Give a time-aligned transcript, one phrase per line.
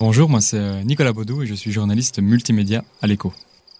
[0.00, 3.32] Bonjour, moi c'est euh, Nicolas Baudou et je suis journaliste multimédia à l'écho.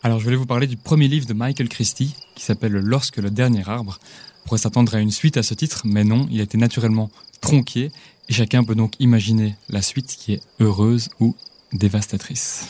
[0.03, 3.31] Alors je voulais vous parler du premier livre de Michael Christie qui s'appelle Lorsque le
[3.31, 4.01] dernier arbre.
[4.43, 7.09] On pourrait s'attendre à une suite à ce titre, mais non, il a été naturellement
[7.41, 7.93] tronqué
[8.29, 11.37] et chacun peut donc imaginer la suite qui est heureuse ou
[11.73, 12.67] dévastatrice.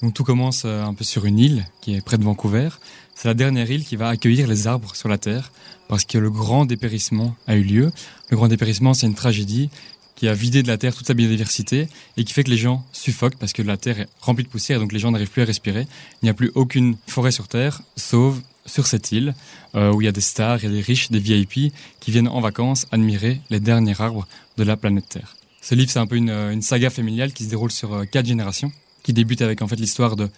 [0.00, 2.70] Donc tout commence euh, un peu sur une île qui est près de Vancouver.
[3.14, 5.52] C'est la dernière île qui va accueillir les arbres sur la Terre
[5.86, 7.92] parce que le grand dépérissement a eu lieu.
[8.30, 9.68] Le grand dépérissement, c'est une tragédie
[10.16, 12.84] qui a vidé de la Terre toute sa biodiversité et qui fait que les gens
[12.92, 15.42] suffoquent parce que la Terre est remplie de poussière et donc les gens n'arrivent plus
[15.42, 15.86] à respirer.
[16.22, 19.34] Il n'y a plus aucune forêt sur Terre, sauf sur cette île
[19.74, 22.10] euh, où il y a des stars, il y a des riches, des VIP qui
[22.10, 25.36] viennent en vacances admirer les derniers arbres de la planète Terre.
[25.60, 28.26] Ce livre, c'est un peu une, une, saga familiale qui se déroule sur euh, quatre
[28.26, 28.72] générations,
[29.02, 30.28] qui débute avec en fait l'histoire de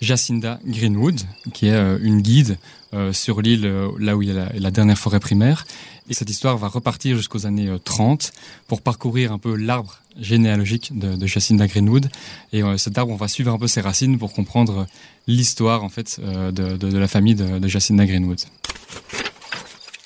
[0.00, 1.20] Jacinda Greenwood,
[1.52, 2.58] qui est euh, une guide
[2.94, 5.66] euh, sur l'île euh, là où il y a la, dernière forêt primaire.
[6.08, 8.32] Et cette histoire va repartir jusqu'aux années 30
[8.66, 12.08] pour parcourir un peu l'arbre généalogique de, Jacinda Greenwood.
[12.54, 14.86] Et cet arbre, on va suivre un peu ses racines pour comprendre
[15.26, 18.40] l'histoire en fait de, la famille de, de Jacinda Greenwood.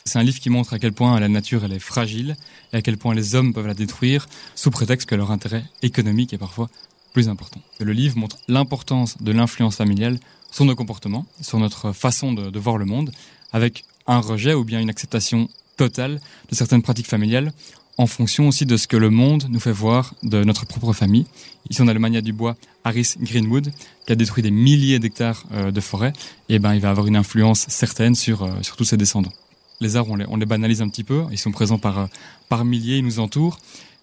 [0.05, 2.37] C'est un livre qui montre à quel point la nature elle est fragile
[2.73, 6.33] et à quel point les hommes peuvent la détruire sous prétexte que leur intérêt économique
[6.33, 6.69] est parfois
[7.13, 7.61] plus important.
[7.81, 10.19] Le livre montre l'importance de l'influence familiale
[10.51, 13.13] sur nos comportements, sur notre façon de, voir le monde,
[13.53, 17.53] avec un rejet ou bien une acceptation totale de certaines pratiques familiales,
[17.99, 21.27] en fonction aussi de ce que le monde nous fait voir de notre propre famille.
[21.69, 23.71] Ici, on a le mania du bois Harris Greenwood,
[24.07, 26.13] qui a détruit des milliers d'hectares euh, de forêt,
[26.49, 29.33] et ben, il va avoir une influence certaine sur, euh, sur tous ses descendants.
[29.81, 32.07] Les arbres, on les, on les banalise un petit peu, ils sont présents par, euh,
[32.49, 33.59] par milliers, ils nous entourent,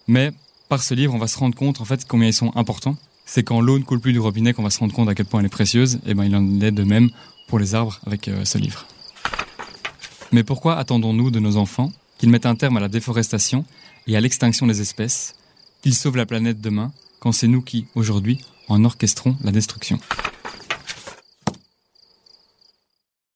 [0.06, 0.32] mais
[0.70, 2.96] par ce livre, on va se rendre compte en fait combien ils sont importants.
[3.26, 5.26] C'est quand l'eau ne coule plus du robinet qu'on va se rendre compte à quel
[5.26, 5.98] point elle est précieuse.
[6.06, 7.10] Et ben il en est de même
[7.48, 8.86] pour les arbres avec euh, ce livre.
[10.30, 13.64] Mais pourquoi attendons-nous de nos enfants qu'ils mettent un terme à la déforestation
[14.06, 15.34] et à l'extinction des espèces,
[15.82, 19.98] qu'ils sauvent la planète demain, quand c'est nous qui, aujourd'hui, en orchestrons la destruction?